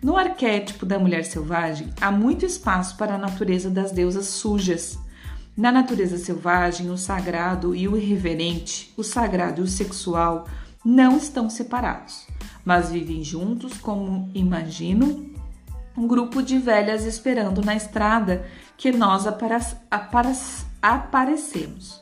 No 0.02 0.16
arquétipo 0.16 0.84
da 0.84 0.98
mulher 0.98 1.24
selvagem, 1.24 1.90
há 2.00 2.10
muito 2.10 2.44
espaço 2.44 2.96
para 2.96 3.14
a 3.14 3.18
natureza 3.18 3.70
das 3.70 3.90
deusas 3.90 4.26
sujas. 4.26 4.98
Na 5.58 5.72
natureza 5.72 6.16
selvagem, 6.16 6.88
o 6.88 6.96
sagrado 6.96 7.74
e 7.74 7.88
o 7.88 7.96
irreverente, 7.96 8.94
o 8.96 9.02
sagrado 9.02 9.60
e 9.60 9.64
o 9.64 9.66
sexual 9.66 10.46
não 10.84 11.16
estão 11.16 11.50
separados, 11.50 12.28
mas 12.64 12.92
vivem 12.92 13.24
juntos 13.24 13.76
como, 13.78 14.30
imagino, 14.32 15.28
um 15.96 16.06
grupo 16.06 16.44
de 16.44 16.60
velhas 16.60 17.04
esperando 17.04 17.60
na 17.60 17.74
estrada 17.74 18.46
que 18.76 18.92
nós 18.92 19.26
aparecemos. 20.80 22.00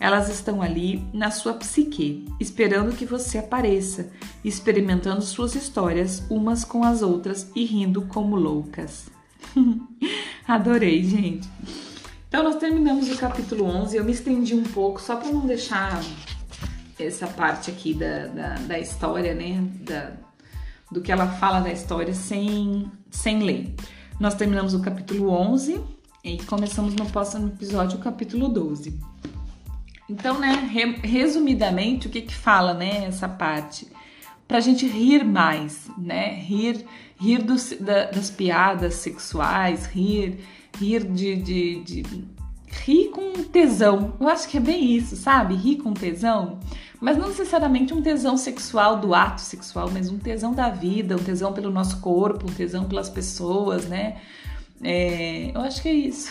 Elas 0.00 0.30
estão 0.30 0.62
ali 0.62 1.06
na 1.12 1.30
sua 1.30 1.52
psique, 1.52 2.24
esperando 2.40 2.96
que 2.96 3.04
você 3.04 3.36
apareça, 3.36 4.10
experimentando 4.42 5.20
suas 5.20 5.54
histórias 5.54 6.22
umas 6.30 6.64
com 6.64 6.82
as 6.82 7.02
outras 7.02 7.50
e 7.54 7.66
rindo 7.66 8.00
como 8.06 8.34
loucas. 8.34 9.10
Adorei, 10.48 11.04
gente. 11.04 11.46
Então, 12.34 12.42
nós 12.42 12.56
terminamos 12.56 13.08
o 13.12 13.16
capítulo 13.16 13.64
11. 13.64 13.96
Eu 13.96 14.04
me 14.04 14.10
estendi 14.10 14.56
um 14.56 14.64
pouco 14.64 15.00
só 15.00 15.14
para 15.14 15.30
não 15.30 15.46
deixar 15.46 16.02
essa 16.98 17.28
parte 17.28 17.70
aqui 17.70 17.94
da, 17.94 18.26
da, 18.26 18.54
da 18.54 18.76
história, 18.76 19.32
né? 19.32 19.64
Da, 19.82 20.10
do 20.90 21.00
que 21.00 21.12
ela 21.12 21.28
fala 21.28 21.60
da 21.60 21.70
história 21.70 22.12
sem, 22.12 22.90
sem 23.08 23.38
ler. 23.38 23.72
Nós 24.18 24.34
terminamos 24.34 24.74
o 24.74 24.80
capítulo 24.80 25.30
11 25.30 25.80
e 26.24 26.38
começamos 26.42 26.96
no 26.96 27.06
próximo 27.06 27.46
episódio 27.46 28.00
o 28.00 28.02
capítulo 28.02 28.48
12. 28.48 28.98
Então, 30.10 30.40
né, 30.40 30.68
resumidamente, 31.04 32.08
o 32.08 32.10
que 32.10 32.20
que 32.20 32.34
fala, 32.34 32.74
né, 32.74 33.04
essa 33.04 33.28
parte? 33.28 33.86
Pra 34.46 34.60
gente 34.60 34.86
rir 34.86 35.24
mais, 35.24 35.90
né, 35.96 36.34
rir, 36.34 36.84
rir 37.18 37.42
dos, 37.42 37.72
da, 37.80 38.04
das 38.06 38.30
piadas 38.30 38.94
sexuais, 38.94 39.86
rir, 39.86 40.38
rir 40.78 41.04
de, 41.04 41.36
de, 41.36 41.82
de 41.82 42.24
rir 42.84 43.08
com 43.08 43.32
tesão. 43.44 44.14
Eu 44.20 44.28
acho 44.28 44.48
que 44.48 44.58
é 44.58 44.60
bem 44.60 44.92
isso, 44.94 45.16
sabe? 45.16 45.54
Rir 45.54 45.76
com 45.76 45.92
tesão. 45.92 46.58
Mas 47.00 47.16
não 47.16 47.28
necessariamente 47.28 47.92
um 47.92 48.02
tesão 48.02 48.36
sexual 48.36 48.98
do 48.98 49.14
ato 49.14 49.40
sexual, 49.40 49.90
mas 49.92 50.10
um 50.10 50.18
tesão 50.18 50.52
da 50.52 50.70
vida, 50.70 51.16
um 51.16 51.22
tesão 51.22 51.52
pelo 51.52 51.70
nosso 51.70 52.00
corpo, 52.00 52.50
um 52.50 52.54
tesão 52.54 52.84
pelas 52.84 53.08
pessoas, 53.08 53.86
né? 53.86 54.16
É, 54.82 55.50
eu 55.54 55.60
acho 55.60 55.82
que 55.82 55.88
é 55.88 55.92
isso. 55.92 56.30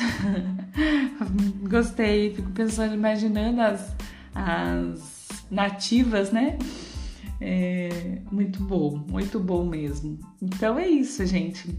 Gostei, 1.69 2.33
fico 2.35 2.49
pensando, 2.51 2.93
imaginando 2.93 3.61
as, 3.61 3.95
as 4.33 5.27
nativas, 5.49 6.31
né? 6.31 6.57
É, 7.45 8.19
muito 8.31 8.63
bom, 8.63 9.03
muito 9.09 9.37
bom 9.37 9.65
mesmo. 9.65 10.17
Então 10.41 10.79
é 10.79 10.87
isso, 10.87 11.25
gente. 11.25 11.77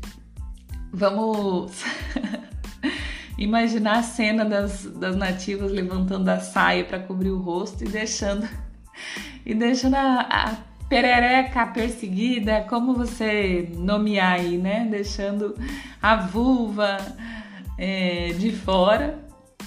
Vamos 0.93 1.83
imaginar 3.39 4.01
a 4.01 4.03
cena 4.03 4.45
das, 4.45 4.85
das 4.85 5.17
nativas 5.17 5.73
levantando 5.73 6.29
a 6.29 6.39
saia 6.39 6.85
para 6.85 6.99
cobrir 6.99 7.31
o 7.31 7.39
rosto 7.39 7.83
e 7.83 7.89
deixando 7.89 8.47
e 9.47 9.55
deixando 9.55 9.95
a, 9.95 10.21
a 10.21 10.57
perereca 10.87 11.67
perseguida, 11.69 12.67
como 12.69 12.93
você 12.93 13.73
nomear 13.75 14.35
aí, 14.35 14.59
né? 14.59 14.87
Deixando 14.91 15.55
a 16.03 16.17
vulva 16.17 16.99
é, 17.79 18.35
de 18.35 18.53
fora. 18.53 19.19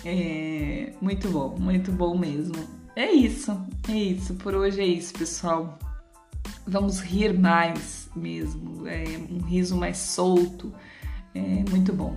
É, 0.05 0.93
muito 1.01 1.27
bom, 1.27 1.55
muito 1.59 1.91
bom 1.91 2.15
mesmo. 2.15 2.53
É 2.95 3.11
isso, 3.11 3.59
é 3.89 3.93
isso. 3.93 4.35
Por 4.35 4.53
hoje 4.53 4.79
é 4.79 4.85
isso, 4.85 5.11
pessoal. 5.13 5.79
Vamos 6.65 6.99
rir 6.99 7.37
mais 7.37 8.09
mesmo. 8.15 8.87
É 8.87 9.03
um 9.29 9.41
riso 9.41 9.75
mais 9.75 9.97
solto. 9.97 10.73
É 11.33 11.63
muito 11.69 11.93
bom. 11.93 12.15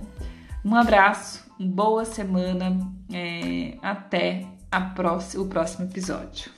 Um 0.63 0.75
abraço, 0.75 1.43
boa 1.59 2.05
semana. 2.05 2.91
É, 3.11 3.77
até 3.81 4.47
a 4.71 4.81
próxima, 4.81 5.43
o 5.43 5.47
próximo 5.47 5.85
episódio. 5.85 6.51